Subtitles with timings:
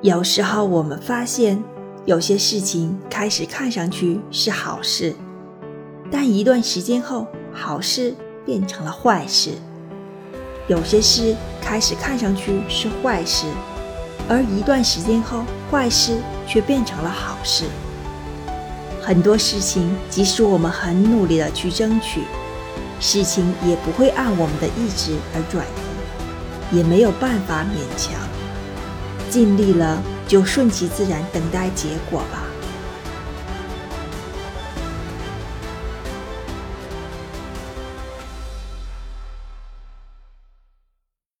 [0.00, 1.60] 有时候我们发现，
[2.04, 5.12] 有些事情开始看上去是好事，
[6.08, 8.14] 但一段时间后，好事
[8.46, 9.54] 变成了坏事；
[10.68, 13.46] 有些事开始看上去是坏事，
[14.28, 17.64] 而一段时间后，坏事却变成了好事。
[19.02, 22.22] 很多事情，即使我们很努力的去争取，
[23.00, 28.14] 事情也不会按我们的意志而转移，也没有办法勉强。
[29.30, 32.42] 尽力了，就顺其自然，等待结果吧。